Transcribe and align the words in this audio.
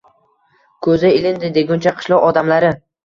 Ko‘zi 0.87 1.11
ilindi 1.19 1.51
deguncha 1.59 1.93
qishloq 2.01 2.27
odamlari 2.31 2.73